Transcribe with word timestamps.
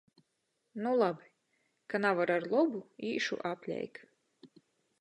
Nu 0.85 0.93
labi! 1.01 1.27
Ka 1.93 2.01
navar 2.05 2.33
ar 2.37 2.49
lobu, 2.55 2.83
īšu 3.13 3.41
apleik. 3.53 4.05